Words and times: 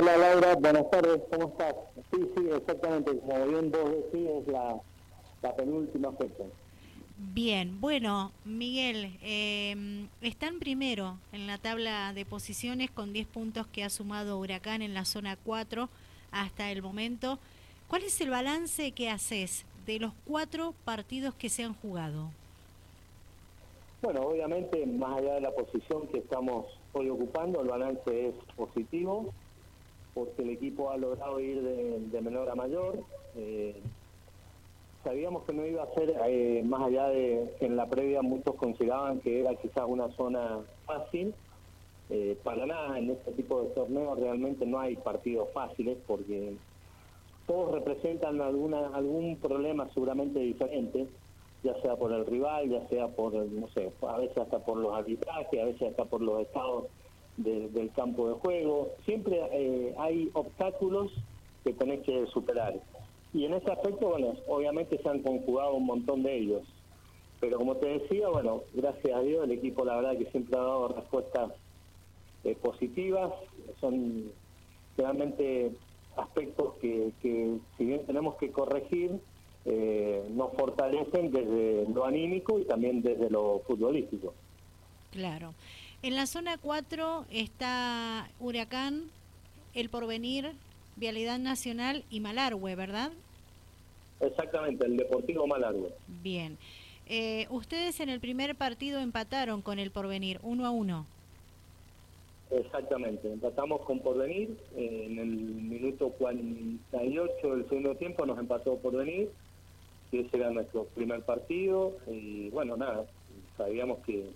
Hola 0.00 0.16
Laura, 0.16 0.54
buenas 0.54 0.90
tardes, 0.90 1.20
¿cómo 1.30 1.48
estás? 1.48 1.74
Sí, 2.10 2.26
sí, 2.34 2.48
exactamente, 2.56 3.18
como 3.18 3.46
bien 3.48 3.70
vos 3.70 3.90
decís, 3.90 4.30
es 4.30 4.48
la, 4.48 4.80
la 5.42 5.54
penúltima 5.54 6.10
fecha. 6.12 6.44
Bien, 7.18 7.78
bueno, 7.82 8.32
Miguel, 8.46 9.18
eh, 9.20 10.06
están 10.22 10.58
primero 10.58 11.18
en 11.32 11.46
la 11.46 11.58
tabla 11.58 12.14
de 12.14 12.24
posiciones 12.24 12.90
con 12.90 13.12
10 13.12 13.26
puntos 13.26 13.66
que 13.66 13.84
ha 13.84 13.90
sumado 13.90 14.38
Huracán 14.38 14.80
en 14.80 14.94
la 14.94 15.04
zona 15.04 15.36
4 15.36 15.90
hasta 16.32 16.72
el 16.72 16.80
momento. 16.80 17.38
¿Cuál 17.86 18.04
es 18.04 18.18
el 18.22 18.30
balance 18.30 18.92
que 18.92 19.10
haces 19.10 19.66
de 19.84 19.98
los 19.98 20.14
cuatro 20.24 20.74
partidos 20.86 21.34
que 21.34 21.50
se 21.50 21.62
han 21.62 21.74
jugado? 21.74 22.30
Bueno, 24.00 24.22
obviamente, 24.22 24.86
más 24.86 25.18
allá 25.18 25.34
de 25.34 25.40
la 25.42 25.50
posición 25.50 26.08
que 26.08 26.20
estamos 26.20 26.64
hoy 26.94 27.10
ocupando, 27.10 27.60
el 27.60 27.68
balance 27.68 28.28
es 28.28 28.34
positivo, 28.56 29.34
porque 30.14 30.42
el 30.42 30.50
equipo 30.50 30.90
ha 30.90 30.96
logrado 30.96 31.40
ir 31.40 31.62
de, 31.62 32.20
menor 32.20 32.48
a 32.50 32.54
mayor. 32.54 32.98
Eh, 33.36 33.80
sabíamos 35.04 35.44
que 35.44 35.52
no 35.52 35.66
iba 35.66 35.82
a 35.82 35.94
ser, 35.94 36.14
eh, 36.26 36.62
más 36.64 36.82
allá 36.82 37.08
de 37.08 37.54
que 37.58 37.66
en 37.66 37.76
la 37.76 37.86
previa 37.86 38.22
muchos 38.22 38.54
consideraban 38.56 39.20
que 39.20 39.40
era 39.40 39.54
quizás 39.56 39.84
una 39.86 40.08
zona 40.16 40.60
fácil. 40.86 41.34
Eh, 42.10 42.36
para 42.42 42.66
nada, 42.66 42.98
en 42.98 43.10
este 43.10 43.30
tipo 43.32 43.62
de 43.62 43.68
torneos 43.68 44.18
realmente 44.18 44.66
no 44.66 44.80
hay 44.80 44.96
partidos 44.96 45.48
fáciles 45.52 45.96
porque 46.08 46.54
todos 47.46 47.72
representan 47.72 48.40
alguna, 48.40 48.88
algún 48.88 49.36
problema 49.36 49.88
seguramente 49.94 50.40
diferente, 50.40 51.06
ya 51.62 51.80
sea 51.82 51.94
por 51.94 52.12
el 52.12 52.26
rival, 52.26 52.68
ya 52.68 52.86
sea 52.88 53.08
por, 53.08 53.32
no 53.34 53.68
sé, 53.68 53.92
a 54.02 54.18
veces 54.18 54.38
hasta 54.38 54.58
por 54.58 54.78
los 54.78 54.92
arbitrajes, 54.92 55.60
a 55.60 55.66
veces 55.66 55.90
hasta 55.90 56.04
por 56.04 56.20
los 56.20 56.40
estados 56.40 56.86
del 57.42 57.90
campo 57.92 58.28
de 58.28 58.34
juego. 58.34 58.92
Siempre 59.04 59.40
eh, 59.52 59.94
hay 59.98 60.30
obstáculos 60.32 61.12
que 61.64 61.72
tenés 61.72 62.00
que 62.00 62.26
superar. 62.26 62.74
Y 63.32 63.44
en 63.44 63.54
ese 63.54 63.70
aspecto, 63.70 64.08
bueno, 64.08 64.34
obviamente 64.48 64.98
se 65.02 65.08
han 65.08 65.20
conjugado 65.22 65.74
un 65.74 65.86
montón 65.86 66.22
de 66.22 66.36
ellos. 66.36 66.62
Pero 67.40 67.58
como 67.58 67.76
te 67.76 67.98
decía, 67.98 68.28
bueno, 68.28 68.62
gracias 68.74 69.16
a 69.16 69.22
Dios 69.22 69.44
el 69.44 69.52
equipo 69.52 69.84
la 69.84 69.96
verdad 69.96 70.18
que 70.18 70.30
siempre 70.30 70.58
ha 70.58 70.62
dado 70.62 70.88
respuestas 70.88 71.52
eh, 72.44 72.56
positivas. 72.60 73.32
Son 73.80 74.30
realmente 74.96 75.72
aspectos 76.16 76.74
que, 76.80 77.12
si 77.22 77.84
bien 77.84 78.04
tenemos 78.06 78.36
que 78.36 78.50
corregir, 78.50 79.20
eh, 79.64 80.26
nos 80.30 80.52
fortalecen 80.54 81.30
desde 81.30 81.86
lo 81.92 82.04
anímico 82.04 82.58
y 82.58 82.64
también 82.64 83.02
desde 83.02 83.30
lo 83.30 83.60
futbolístico. 83.66 84.34
Claro. 85.10 85.54
En 86.02 86.16
la 86.16 86.26
zona 86.26 86.56
4 86.56 87.26
está 87.30 88.30
Huracán, 88.40 89.10
El 89.74 89.90
Porvenir, 89.90 90.52
Vialidad 90.96 91.38
Nacional 91.38 92.04
y 92.08 92.20
Malargüe, 92.20 92.74
¿verdad? 92.74 93.12
Exactamente, 94.20 94.86
el 94.86 94.96
Deportivo 94.96 95.46
Malargüe. 95.46 95.92
Bien. 96.22 96.56
Eh, 97.06 97.46
ustedes 97.50 98.00
en 98.00 98.08
el 98.08 98.18
primer 98.18 98.56
partido 98.56 98.98
empataron 99.00 99.60
con 99.60 99.78
el 99.78 99.90
Porvenir, 99.90 100.40
uno 100.42 100.64
a 100.64 100.70
uno. 100.70 101.06
Exactamente, 102.50 103.30
empatamos 103.30 103.82
con 103.82 104.00
Porvenir, 104.00 104.56
eh, 104.76 105.06
en 105.06 105.18
el 105.18 105.28
minuto 105.28 106.08
48 106.18 107.56
del 107.56 107.68
segundo 107.68 107.94
tiempo 107.96 108.24
nos 108.24 108.38
empató 108.38 108.78
Porvenir, 108.78 109.30
y 110.12 110.18
ese 110.18 110.36
era 110.38 110.50
nuestro 110.50 110.84
primer 110.84 111.22
partido, 111.22 111.96
y 112.06 112.48
bueno, 112.50 112.76
nada, 112.78 113.04
sabíamos 113.58 113.98
que, 114.00 114.30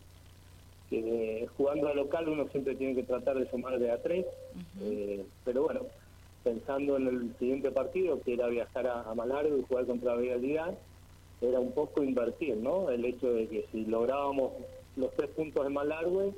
que 1.03 1.49
jugando 1.57 1.89
a 1.89 1.95
local 1.95 2.29
uno 2.29 2.49
siempre 2.49 2.75
tiene 2.75 2.95
que 2.95 3.03
tratar 3.03 3.39
de 3.39 3.49
sumar 3.51 3.79
de 3.79 3.91
a 3.91 4.03
tres, 4.03 4.27
eh, 4.81 5.25
pero 5.45 5.65
bueno, 5.65 5.81
pensando 6.43 6.97
en 6.97 7.09
el 7.09 7.35
siguiente 7.39 7.71
partido, 7.71 8.21
que 8.21 8.35
era 8.35 8.47
viajar 8.49 8.87
a, 8.87 9.01
a 9.01 9.45
y 9.49 9.63
jugar 9.63 9.87
contra 9.87 10.17
Vialidad, 10.17 10.75
era 11.41 11.59
un 11.59 11.73
poco 11.73 12.03
invertir, 12.03 12.57
¿no? 12.57 12.91
El 12.91 13.05
hecho 13.05 13.33
de 13.33 13.49
que 13.49 13.67
si 13.73 13.85
lográbamos 13.87 14.53
los 14.97 15.13
tres 15.15 15.31
puntos 15.31 15.65
de 15.65 15.71
Malargue, 15.71 16.33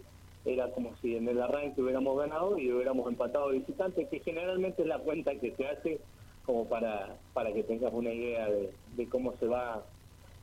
era 0.44 0.70
como 0.70 0.96
si 0.98 1.16
en 1.16 1.28
el 1.28 1.42
arranque 1.42 1.82
hubiéramos 1.82 2.16
ganado 2.16 2.56
y 2.56 2.72
hubiéramos 2.72 3.08
empatado 3.08 3.50
visitante, 3.50 4.06
que 4.06 4.20
generalmente 4.20 4.82
es 4.82 4.88
la 4.88 4.98
cuenta 5.00 5.34
que 5.34 5.52
se 5.52 5.66
hace 5.66 6.00
como 6.44 6.66
para, 6.66 7.16
para 7.34 7.52
que 7.52 7.64
tengas 7.64 7.92
una 7.92 8.12
idea 8.12 8.48
de, 8.48 8.72
de 8.96 9.08
cómo 9.08 9.34
se 9.38 9.46
va 9.46 9.84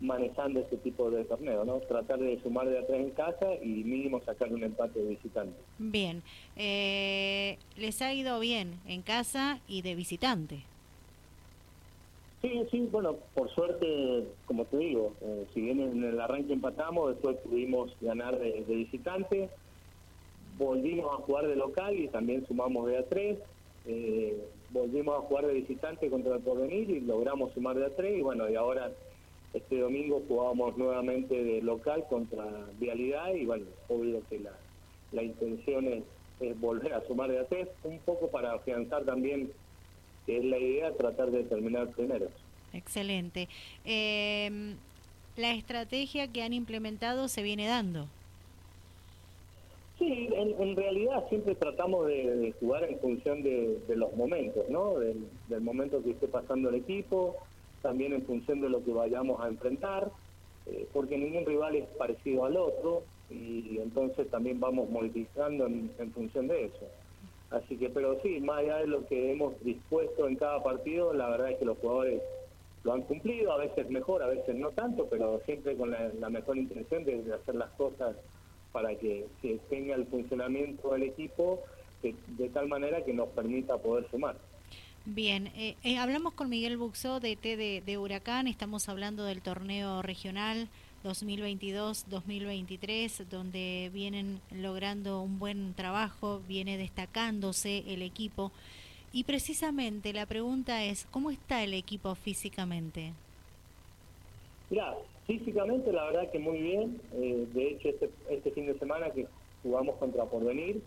manejando 0.04 0.60
este 0.60 0.78
tipo 0.78 1.10
de 1.10 1.24
torneo, 1.24 1.64
¿no? 1.64 1.80
Tratar 1.80 2.20
de 2.20 2.40
sumar 2.42 2.68
de 2.68 2.78
atrás 2.78 3.00
en 3.00 3.12
casa 3.12 3.56
y 3.62 3.84
mínimo 3.84 4.22
sacar 4.22 4.52
un 4.52 4.62
empate 4.62 5.00
de 5.00 5.10
visitante. 5.10 5.56
Bien, 5.80 6.22
eh, 6.58 7.58
les 7.78 8.02
ha 8.02 8.14
ido 8.14 8.40
bien 8.40 8.80
en 8.86 9.02
casa 9.02 9.60
y 9.68 9.82
de 9.82 9.96
visitante. 9.96 10.64
Sí, 12.42 12.62
sí, 12.70 12.90
bueno, 12.92 13.16
por 13.34 13.50
suerte, 13.52 14.26
como 14.46 14.66
te 14.66 14.78
digo, 14.78 15.14
eh, 15.22 15.48
si 15.54 15.62
bien 15.62 15.80
en 15.80 16.04
el 16.04 16.20
arranque 16.20 16.52
empatamos, 16.52 17.12
después 17.12 17.38
pudimos 17.38 17.96
ganar 18.02 18.38
de, 18.38 18.66
visitante, 18.68 19.50
volvimos 20.58 21.06
a 21.14 21.24
jugar 21.24 21.48
de 21.48 21.56
local 21.56 21.98
y 21.98 22.10
también 22.10 22.46
sumamos 22.46 22.88
de 22.88 22.98
a 22.98 23.06
tres, 23.06 23.40
eh, 23.88 24.38
volvimos 24.72 25.18
a 25.18 25.22
jugar 25.22 25.48
de 25.48 25.54
visitante 25.54 26.10
contra 26.10 26.36
el 26.36 26.42
Porvenir 26.42 26.90
y 26.90 27.00
logramos 27.00 27.54
sumar 27.54 27.78
de 27.78 27.86
a 27.86 27.96
tres 27.96 28.18
y 28.18 28.22
bueno, 28.22 28.50
y 28.50 28.56
ahora 28.56 28.92
este 29.54 29.80
domingo 29.80 30.24
jugábamos 30.28 30.78
nuevamente 30.78 31.44
de 31.44 31.62
local 31.62 32.06
contra 32.10 32.44
Vialidad 32.80 33.34
y 33.34 33.46
bueno, 33.46 33.66
obvio 33.88 34.22
que 34.30 34.40
la, 34.40 34.52
la 35.12 35.24
intención 35.24 35.88
es, 35.88 36.04
volver 36.60 36.94
a 36.94 37.06
sumar 37.08 37.32
de 37.32 37.40
a 37.40 37.46
tres, 37.46 37.70
un 37.84 38.00
poco 38.00 38.30
para 38.30 38.54
afianzar 38.54 39.06
también 39.06 39.52
que 40.26 40.38
es 40.38 40.44
la 40.44 40.58
idea, 40.58 40.92
tratar 40.94 41.32
de 41.32 41.44
terminar 41.44 41.88
primero. 41.90 42.28
Excelente. 42.74 43.48
Em, 43.86 44.76
la 45.38 45.54
estrategia 45.54 46.28
que 46.32 46.42
han 46.42 46.54
implementado 46.54 47.28
se 47.28 47.44
viene 47.44 47.68
dando. 47.68 48.08
Sí, 50.00 50.28
en, 50.34 50.76
realidad 50.76 51.24
siempre 51.30 51.56
tratamos 51.56 52.08
de, 52.08 52.54
jugar 52.60 52.84
en 52.84 53.00
función 53.00 53.44
de, 53.44 53.80
los 53.96 54.14
momentos, 54.16 54.68
¿no? 54.70 55.00
Del, 55.00 55.28
del, 55.48 55.62
momento 55.62 56.04
que 56.04 56.12
esté 56.12 56.28
pasando 56.28 56.70
el 56.70 56.76
equipo, 56.76 57.38
también 57.84 58.14
en 58.14 58.24
función 58.24 58.62
de 58.62 58.70
lo 58.70 58.84
que 58.84 58.94
vayamos 58.94 59.40
a 59.40 59.50
enfrentar, 59.50 60.10
eh, 60.66 60.88
porque 60.92 61.18
ningún 61.18 61.46
rival 61.46 61.76
es 61.76 61.86
parecido 61.98 62.46
al 62.46 62.58
otro 62.58 63.04
y 63.30 63.78
entonces 63.78 64.30
también 64.30 64.60
vamos 64.60 64.90
modificando 64.90 65.68
en, 65.68 65.92
función 66.14 66.48
de 66.48 66.66
eso. 66.66 66.88
Así 67.52 67.78
que, 67.78 67.90
pero 67.90 68.20
sí, 68.22 68.40
más 68.40 68.60
allá 68.60 68.78
de 68.78 68.88
lo 68.88 69.06
que 69.06 69.32
hemos 69.32 69.62
dispuesto 69.64 70.28
en 70.28 70.38
cada 70.38 70.64
partido, 70.64 71.14
la 71.14 71.30
verdad 71.30 71.52
es 71.52 71.60
que 71.60 71.66
los 71.66 71.78
jugadores 71.78 72.22
lo 72.84 72.94
han 72.94 73.02
cumplido, 73.04 73.52
a 73.52 73.58
veces 73.58 73.90
mejor, 73.90 74.24
a 74.24 74.28
veces 74.28 74.56
no 74.56 74.70
tanto, 74.72 75.08
pero 75.10 75.40
siempre 75.46 75.76
con 75.76 75.92
la, 75.92 76.30
mejor 76.30 76.58
intención 76.58 77.04
de, 77.04 77.34
hacer 77.34 77.56
las 77.56 77.70
cosas 77.72 78.16
para 78.72 78.96
que, 78.96 79.26
tenga 79.70 79.96
el 79.96 80.06
funcionamiento 80.08 80.94
del 80.94 81.04
equipo 81.04 81.60
de 82.02 82.50
tal 82.50 82.68
manera 82.68 83.04
que 83.04 83.14
nos 83.14 83.30
permita 83.30 83.78
poder 83.78 84.10
sumar. 84.10 84.36
Bien, 85.06 85.48
eh, 85.58 85.76
eh, 85.84 85.98
hablamos 85.98 86.32
con 86.32 86.50
Miguel 86.50 86.78
Buxó 86.78 87.20
de 87.20 87.36
T 87.36 87.58
de, 87.58 87.98
Huracán, 87.98 88.48
estamos 88.48 88.88
hablando 88.88 89.26
del 89.26 89.42
torneo 89.42 90.02
regional 90.02 90.70
2022-2023, 91.04 93.26
donde 93.26 93.92
vienen 93.94 94.40
logrando 94.50 95.22
un 95.22 95.40
buen 95.40 95.74
trabajo, 95.74 96.40
viene 96.48 96.78
destacándose 96.78 97.84
el 97.88 98.02
equipo. 98.02 98.54
Y 99.12 99.26
precisamente 99.26 100.14
la 100.14 100.26
pregunta 100.26 100.86
es, 100.86 101.06
¿cómo 101.12 101.32
está 101.32 101.66
el 101.66 101.74
equipo 101.74 102.16
físicamente? 102.16 103.12
Mira, 104.70 104.96
físicamente 105.28 105.92
la 105.92 106.06
verdad 106.06 106.32
que 106.32 106.40
muy 106.40 106.60
bien. 106.60 107.02
Eh, 107.16 107.46
de 107.54 107.72
hecho, 107.72 107.90
este, 107.90 108.10
este, 108.30 108.52
fin 108.52 108.68
de 108.68 108.80
semana 108.80 109.10
que 109.10 109.28
jugamos 109.64 109.98
contra 109.98 110.24
Porvenir, 110.24 110.82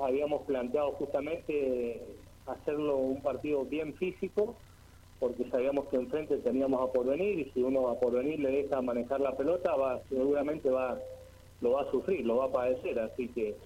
habíamos 0.00 0.42
planteado 0.42 0.90
justamente 0.92 2.02
hacerlo 2.52 2.96
un 2.96 3.22
partido 3.22 3.64
bien 3.64 3.94
físico, 3.94 4.56
porque 5.20 5.48
sabíamos 5.50 5.86
que 5.88 5.96
enfrente 5.96 6.36
teníamos 6.38 6.80
a 6.80 6.92
Porvenir 6.92 7.40
y 7.40 7.50
si 7.52 7.62
uno 7.62 7.88
a 7.88 7.98
Porvenir 7.98 8.38
le 8.40 8.50
deja 8.50 8.80
manejar 8.82 9.20
la 9.20 9.36
pelota, 9.36 9.74
va 9.74 10.00
seguramente 10.08 10.70
va 10.70 10.98
lo 11.60 11.72
va 11.72 11.82
a 11.82 11.90
sufrir, 11.90 12.24
lo 12.24 12.36
va 12.36 12.44
a 12.46 12.52
padecer, 12.52 12.98
así 13.00 13.28
que 13.28 13.56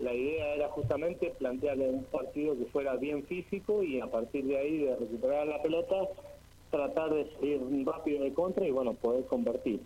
la 0.00 0.12
idea 0.12 0.54
era 0.54 0.68
justamente 0.68 1.32
plantearle 1.38 1.88
un 1.88 2.04
partido 2.04 2.56
que 2.56 2.66
fuera 2.66 2.96
bien 2.96 3.24
físico 3.24 3.82
y 3.82 4.00
a 4.00 4.06
partir 4.08 4.44
de 4.44 4.58
ahí 4.58 4.78
de 4.78 4.96
recuperar 4.96 5.46
la 5.46 5.62
pelota 5.62 5.94
tratar 6.70 7.14
de 7.14 7.30
seguir 7.38 7.60
rápido 7.86 8.22
de 8.22 8.34
contra 8.34 8.66
y 8.66 8.70
bueno, 8.70 8.94
poder 8.94 9.24
convertir. 9.26 9.80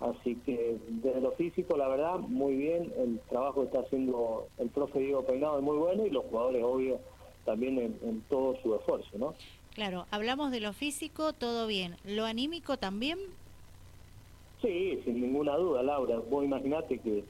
Así 0.00 0.36
que 0.44 0.76
desde 0.88 1.20
lo 1.20 1.32
físico, 1.32 1.76
la 1.76 1.88
verdad, 1.88 2.18
muy 2.18 2.54
bien, 2.54 2.92
el 2.98 3.18
trabajo 3.30 3.60
que 3.60 3.66
está 3.66 3.80
haciendo 3.80 4.46
el 4.58 4.68
profe 4.68 4.98
Diego 4.98 5.24
Peinado 5.24 5.58
es 5.58 5.64
muy 5.64 5.78
bueno 5.78 6.04
y 6.06 6.10
los 6.10 6.24
jugadores, 6.26 6.62
obvio, 6.62 6.98
también 7.46 7.78
en, 7.78 8.20
todo 8.28 8.60
su 8.62 8.74
esfuerzo, 8.74 9.08
¿no? 9.16 9.34
Claro, 9.74 10.06
hablamos 10.10 10.50
de 10.50 10.60
lo 10.60 10.72
físico, 10.72 11.32
todo 11.32 11.66
bien. 11.66 11.96
¿Lo 12.04 12.24
anímico 12.24 12.76
también? 12.76 13.18
Sí, 14.60 15.00
sin 15.04 15.20
ninguna 15.20 15.56
duda, 15.56 15.82
Laura. 15.82 16.18
Vos 16.18 16.44
imaginate 16.44 16.98
que 16.98 17.24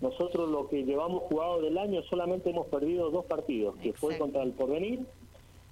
Nosotros 0.00 0.50
lo 0.50 0.68
que 0.68 0.84
llevamos 0.84 1.24
jugado 1.24 1.60
del 1.60 1.78
año 1.78 2.02
solamente 2.04 2.50
hemos 2.50 2.66
perdido 2.68 3.10
dos 3.10 3.24
partidos, 3.24 3.76
que 3.82 3.92
fue 3.92 4.18
contra 4.18 4.42
el 4.42 4.52
Porvenir 4.52 5.00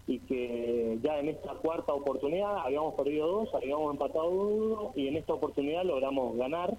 y 0.09 0.19
que 0.21 0.99
ya 1.03 1.21
en 1.21 1.29
esta 1.29 1.53
cuarta 1.55 1.93
oportunidad 1.93 2.59
habíamos 2.59 2.95
perdido 2.95 3.29
dos, 3.29 3.55
habíamos 3.55 3.93
empatado 3.93 4.29
uno 4.29 4.93
y 4.97 5.07
en 5.07 5.17
esta 5.17 5.35
oportunidad 5.35 5.85
logramos 5.85 6.37
ganar. 6.37 6.77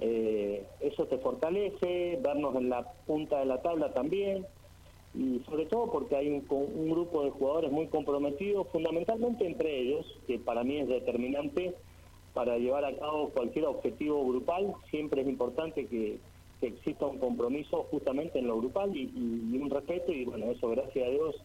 Eh, 0.00 0.64
eso 0.80 1.06
te 1.06 1.18
fortalece, 1.18 2.18
vernos 2.22 2.56
en 2.56 2.70
la 2.70 2.90
punta 3.06 3.40
de 3.40 3.44
la 3.44 3.60
tabla 3.60 3.92
también 3.92 4.46
y 5.14 5.40
sobre 5.48 5.66
todo 5.66 5.90
porque 5.90 6.16
hay 6.16 6.28
un, 6.28 6.44
un 6.50 6.90
grupo 6.90 7.24
de 7.24 7.30
jugadores 7.30 7.72
muy 7.72 7.88
comprometidos, 7.88 8.68
fundamentalmente 8.68 9.46
entre 9.46 9.80
ellos, 9.80 10.06
que 10.26 10.38
para 10.38 10.64
mí 10.64 10.78
es 10.78 10.88
determinante 10.88 11.74
para 12.38 12.56
llevar 12.56 12.84
a 12.84 12.96
cabo 12.96 13.30
cualquier 13.30 13.64
objetivo 13.64 14.24
grupal, 14.28 14.72
siempre 14.90 15.22
es 15.22 15.28
importante 15.28 15.86
que, 15.86 16.20
exista 16.60 17.06
un 17.06 17.18
compromiso 17.18 17.86
justamente 17.90 18.40
en 18.40 18.48
lo 18.48 18.58
grupal 18.58 18.96
y, 18.96 19.06
un 19.60 19.70
respeto 19.70 20.12
y 20.12 20.24
bueno, 20.24 20.50
eso 20.50 20.68
gracias 20.70 21.06
a 21.06 21.10
Dios 21.10 21.36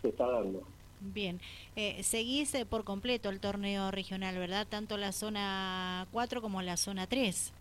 se 0.00 0.08
está 0.08 0.26
dando. 0.26 0.62
Bien, 1.00 1.40
eh, 1.76 2.02
seguís 2.02 2.54
eh, 2.54 2.64
por 2.64 2.84
completo 2.84 3.28
el 3.28 3.40
torneo 3.40 3.90
regional, 3.90 4.36
¿verdad? 4.36 4.66
Tanto 4.68 4.96
la 4.96 5.12
zona 5.12 6.08
4 6.12 6.42
como 6.42 6.60
la 6.60 6.76
zona 6.76 7.06
3. 7.06 7.52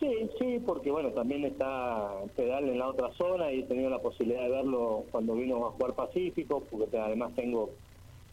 Sí, 0.00 0.30
sí, 0.38 0.62
porque 0.66 0.90
bueno, 0.90 1.10
también 1.10 1.44
está 1.44 2.10
Pedal 2.34 2.70
en 2.70 2.78
la 2.78 2.88
otra 2.88 3.12
zona 3.12 3.52
y 3.52 3.60
he 3.60 3.64
tenido 3.64 3.90
la 3.90 3.98
posibilidad 3.98 4.42
de 4.42 4.48
verlo 4.48 5.04
cuando 5.10 5.34
vino 5.34 5.66
a 5.66 5.72
jugar 5.72 5.94
Pacífico, 5.94 6.64
porque 6.70 6.98
además 6.98 7.34
tengo 7.36 7.68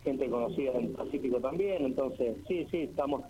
gente 0.02 0.30
conocida 0.30 0.72
en 0.72 0.94
Pacífico 0.94 1.42
también, 1.42 1.84
entonces 1.84 2.38
sí, 2.48 2.66
sí, 2.72 2.84
estamos 2.84 3.24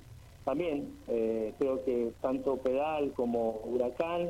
también, 0.45 0.93
eh, 1.07 1.51
creo 1.57 1.83
que 1.83 2.11
tanto 2.21 2.57
Pedal 2.57 3.11
como 3.13 3.59
Huracán 3.65 4.29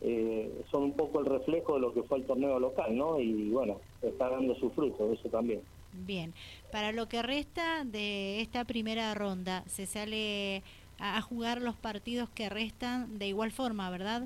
eh, 0.00 0.50
son 0.72 0.82
un 0.82 0.92
poco 0.92 1.20
el 1.20 1.26
reflejo 1.26 1.74
de 1.74 1.80
lo 1.80 1.94
que 1.94 2.02
fue 2.02 2.18
el 2.18 2.24
torneo 2.24 2.58
local, 2.58 2.96
¿no? 2.96 3.20
Y 3.20 3.50
bueno, 3.50 3.80
está 4.02 4.30
dando 4.30 4.56
su 4.56 4.68
fruto, 4.70 5.12
eso 5.12 5.28
también. 5.28 5.60
Bien, 5.92 6.34
para 6.72 6.90
lo 6.90 7.08
que 7.08 7.22
resta 7.22 7.84
de 7.84 8.40
esta 8.40 8.64
primera 8.64 9.14
ronda, 9.14 9.62
se 9.68 9.86
sale 9.86 10.64
a 10.98 11.20
jugar 11.22 11.60
los 11.60 11.76
partidos 11.76 12.28
que 12.30 12.48
restan 12.48 13.18
de 13.18 13.28
igual 13.28 13.50
forma, 13.50 13.90
¿verdad? 13.90 14.22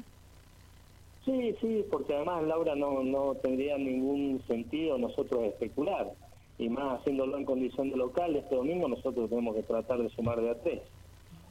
Sí, 1.25 1.55
sí, 1.61 1.85
porque 1.91 2.15
además 2.15 2.45
Laura 2.45 2.75
no, 2.75 3.03
no 3.03 3.35
tendría 3.35 3.77
ningún 3.77 4.43
sentido 4.47 4.97
nosotros 4.97 5.45
especular 5.45 6.13
y 6.59 6.69
más 6.69 7.01
haciéndolo 7.01 7.37
en 7.37 7.45
condición 7.45 7.91
de 7.91 7.97
local, 7.97 8.35
este 8.35 8.55
domingo 8.55 8.89
nosotros 8.89 9.31
tenemos 9.31 9.55
que 9.55 9.63
tratar 9.63 9.99
de 9.99 10.11
sumar 10.11 10.41
de 10.41 10.51
a 10.51 10.55
tres. 10.61 10.81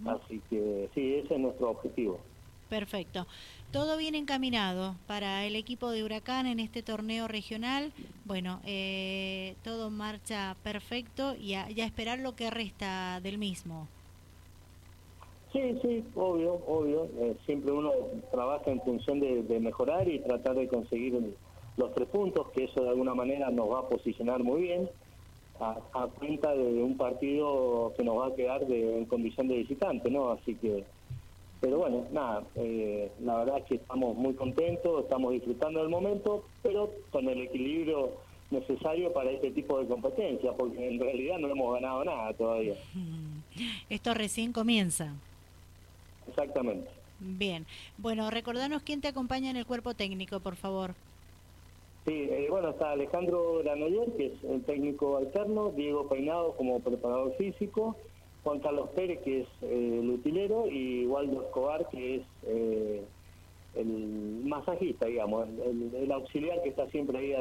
Así 0.06 0.42
que 0.50 0.90
sí, 0.94 1.16
ese 1.16 1.34
es 1.34 1.40
nuestro 1.40 1.72
objetivo. 1.72 2.20
Perfecto. 2.70 3.26
Todo 3.72 3.98
bien 3.98 4.16
encaminado 4.16 4.96
para 5.08 5.46
el 5.46 5.56
equipo 5.56 5.90
de 5.92 6.04
Huracán 6.04 6.46
en 6.46 6.60
este 6.60 6.84
torneo 6.84 7.28
regional. 7.28 7.92
Bueno, 8.26 8.60
eh, 8.66 9.56
todo 9.64 9.90
marcha 9.90 10.56
perfecto 10.64 11.36
y 11.36 11.54
a, 11.54 11.68
esperar 11.68 12.20
lo 12.20 12.36
que 12.36 12.50
resta 12.50 13.22
del 13.22 13.38
mismo. 13.38 13.88
Sí, 15.58 15.80
sí, 15.82 16.04
obvio, 16.14 16.62
obvio. 16.68 17.06
Eh, 17.20 17.36
siempre 17.48 17.72
uno 17.72 17.92
trabaja 18.30 18.70
en 18.70 18.80
función 18.82 19.20
de, 19.20 19.42
de 19.42 19.60
mejorar 19.60 20.08
y 20.08 20.20
tratar 20.20 20.54
de 20.56 20.68
conseguir 20.68 21.20
los 21.78 21.94
tres 21.96 22.08
puntos, 22.10 22.50
que 22.52 22.66
eso 22.66 22.84
de 22.84 22.90
alguna 22.90 23.16
manera 23.16 23.50
nos 23.50 23.72
va 23.72 23.80
a 23.80 23.90
posicionar 23.90 24.44
muy 24.44 24.62
bien, 24.62 24.88
a, 25.60 26.08
cuenta 26.20 26.54
de 26.54 26.84
un 26.84 26.96
partido 26.96 27.92
que 27.98 28.04
nos 28.04 28.20
va 28.20 28.28
a 28.28 28.36
quedar 28.36 28.68
de, 28.68 29.00
en 29.00 29.06
condición 29.06 29.48
de 29.48 29.58
visitante, 29.58 30.12
¿no? 30.12 30.30
Así 30.32 30.54
que, 30.54 30.84
pero 31.60 31.80
bueno, 31.80 32.06
nada, 32.12 32.44
eh, 32.56 33.12
la 33.24 33.38
verdad 33.38 33.58
es 33.58 33.66
que 33.66 33.76
estamos 33.76 34.16
muy 34.16 34.36
contentos, 34.36 35.04
estamos 35.04 35.34
disfrutando 35.34 35.80
del 35.80 35.90
momento, 35.90 36.44
pero 36.62 36.92
con 37.12 37.28
el 37.28 37.42
equilibrio 37.42 38.12
necesario 38.52 39.12
para 39.12 39.32
este 39.32 39.50
tipo 39.50 39.80
de 39.80 39.88
competencia, 39.88 40.52
porque 40.54 40.88
en 40.88 41.00
realidad 41.00 41.40
no 41.40 41.50
hemos 41.50 41.74
ganado 41.74 42.06
nada 42.06 42.32
todavía. 42.34 42.76
Esto 43.90 44.14
recién 44.14 44.54
comienza. 44.54 45.16
Exactamente. 46.28 46.90
Bien. 47.20 47.66
Bueno, 47.98 48.30
recordanos 48.30 48.84
quién 48.84 49.02
te 49.02 49.08
acompaña 49.08 49.50
en 49.50 49.58
el 49.58 49.66
cuerpo 49.66 49.94
técnico, 49.94 50.40
por 50.40 50.56
favor. 50.56 50.94
Sí, 52.06 52.14
eh, 52.14 52.48
bueno, 52.50 52.70
está 52.70 52.92
Alejandro 52.92 53.60
Granoller, 53.60 54.10
que 54.16 54.28
es 54.28 54.44
el 54.46 54.64
técnico 54.64 55.18
alterno, 55.18 55.72
Diego 55.72 56.08
Peinado 56.08 56.56
como 56.56 56.80
preparador 56.80 57.36
físico, 57.36 57.98
Juan 58.44 58.60
Carlos 58.60 58.90
Pérez, 58.96 59.20
que 59.24 59.42
es 59.42 59.48
eh, 59.64 60.00
el 60.02 60.10
utilero, 60.12 60.68
y 60.68 61.06
Waldo 61.06 61.42
Escobar, 61.42 61.90
que 61.90 62.16
es 62.16 62.22
eh, 62.44 63.04
el 63.76 64.42
masajista, 64.46 65.08
digamos, 65.08 65.50
el, 65.50 66.12
auxiliar 66.12 66.64
que 66.64 66.70
está 66.70 66.88
siempre 66.92 67.18
ahí 67.18 67.36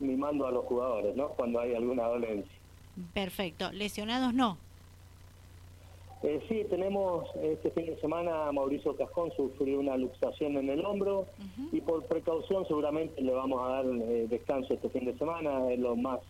mimando 0.00 0.48
a 0.48 0.50
los 0.50 0.64
jugadores, 0.64 1.14
¿no? 1.14 1.28
Cuando 1.28 1.60
hay 1.60 1.74
alguna 1.76 2.04
dolencia. 2.08 2.52
Perfecto. 3.14 3.70
¿Lesionados 3.72 4.34
no? 4.34 4.58
Eh, 6.22 6.40
sí, 6.48 6.64
tenemos 6.70 7.28
este 7.42 7.70
fin 7.72 7.86
de 7.86 8.00
semana 8.00 8.52
Mauricio 8.52 8.94
Cascón 8.94 9.32
sufrió 9.32 9.80
una 9.80 9.96
luxación 9.96 10.56
en 10.56 10.70
el 10.70 10.84
hombro 10.84 11.26
y 11.72 11.80
por 11.80 12.04
precaución 12.04 12.64
seguramente 12.68 13.20
le 13.20 13.32
vamos 13.32 13.60
a 13.60 13.68
dar 13.70 13.86
eh, 13.86 14.26
descanso 14.28 14.74
este 14.74 14.88
fin 14.90 15.04
de 15.04 15.18
semana, 15.18 15.72
es 15.72 15.80
lo 15.80 15.96
más 15.96 16.20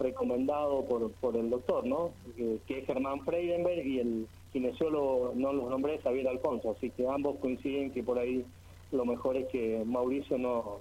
recomendado 0.00 0.84
por, 0.86 1.12
por 1.12 1.36
el 1.36 1.50
doctor, 1.50 1.86
¿no? 1.86 2.10
que 2.36 2.78
es 2.78 2.86
Germán 2.86 3.20
Freidenberg 3.24 3.86
y 3.86 4.00
el 4.00 4.26
kinesiólogo, 4.52 5.32
no 5.36 5.52
los 5.52 5.70
nombré, 5.70 5.98
Javier 5.98 6.28
Alfonso, 6.28 6.74
así 6.76 6.90
que 6.90 7.06
ambos 7.06 7.36
coinciden 7.38 7.92
que 7.92 8.02
por 8.02 8.18
ahí 8.18 8.44
lo 8.90 9.04
mejor 9.04 9.36
es 9.36 9.46
que 9.48 9.82
Mauricio 9.86 10.36
no, 10.38 10.78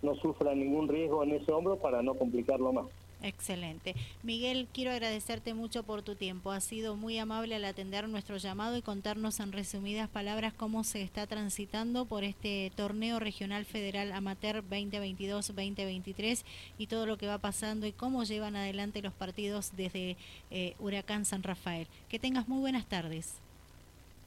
no 0.00 0.14
sufra 0.16 0.54
ningún 0.54 0.88
riesgo 0.88 1.22
en 1.24 1.32
ese 1.32 1.52
hombro 1.52 1.76
para 1.76 2.02
no 2.02 2.14
complicarlo 2.14 2.72
más. 2.72 2.86
Excelente. 3.22 3.94
Miguel, 4.24 4.66
quiero 4.72 4.90
agradecerte 4.90 5.54
mucho 5.54 5.84
por 5.84 6.02
tu 6.02 6.16
tiempo. 6.16 6.50
Ha 6.50 6.60
sido 6.60 6.96
muy 6.96 7.18
amable 7.18 7.54
al 7.54 7.64
atender 7.64 8.08
nuestro 8.08 8.36
llamado 8.36 8.76
y 8.76 8.82
contarnos 8.82 9.38
en 9.38 9.52
resumidas 9.52 10.08
palabras 10.08 10.52
cómo 10.52 10.82
se 10.82 11.02
está 11.02 11.28
transitando 11.28 12.04
por 12.04 12.24
este 12.24 12.72
torneo 12.74 13.20
regional 13.20 13.64
federal 13.64 14.10
amateur 14.12 14.64
2022-2023 14.68 16.44
y 16.78 16.88
todo 16.88 17.06
lo 17.06 17.16
que 17.16 17.28
va 17.28 17.38
pasando 17.38 17.86
y 17.86 17.92
cómo 17.92 18.24
llevan 18.24 18.56
adelante 18.56 19.02
los 19.02 19.12
partidos 19.12 19.76
desde 19.76 20.16
eh, 20.50 20.74
Huracán 20.80 21.24
San 21.24 21.44
Rafael. 21.44 21.86
Que 22.08 22.18
tengas 22.18 22.48
muy 22.48 22.58
buenas 22.58 22.86
tardes. 22.86 23.40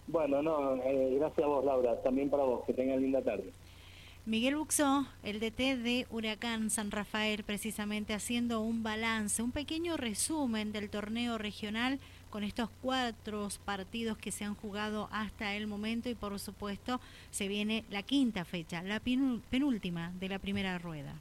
Bueno, 0.08 0.42
no, 0.42 0.76
eh, 0.84 1.18
gracias 1.20 1.44
a 1.44 1.48
vos, 1.48 1.66
Laura. 1.66 2.02
También 2.02 2.30
para 2.30 2.44
vos. 2.44 2.64
Que 2.66 2.74
tengas 2.74 3.02
linda 3.02 3.22
tarde. 3.22 3.52
Miguel 4.26 4.56
Buxó, 4.56 5.06
el 5.22 5.40
DT 5.40 5.78
de 5.78 6.08
Huracán 6.10 6.72
San 6.72 6.90
Rafael, 6.90 7.44
precisamente 7.44 8.16
haciendo 8.16 8.60
un 8.62 8.82
balance, 8.82 9.44
un 9.44 9.52
pequeño 9.52 9.98
resumen 9.98 10.72
del 10.72 10.90
torneo 10.90 11.38
regional 11.38 12.00
con 12.32 12.44
estos 12.44 12.72
cuatro 12.82 13.48
partidos 13.66 14.18
que 14.18 14.32
se 14.32 14.44
han 14.44 14.56
jugado 14.56 15.10
hasta 15.12 15.54
el 15.54 15.68
momento 15.68 16.10
y 16.10 16.16
por 16.16 16.40
supuesto 16.40 17.00
se 17.30 17.48
viene 17.48 17.86
la 17.92 18.02
quinta 18.02 18.46
fecha, 18.46 18.82
la 18.82 19.00
penúltima 19.00 20.12
de 20.20 20.30
la 20.30 20.40
primera 20.40 20.80
rueda. 20.80 21.14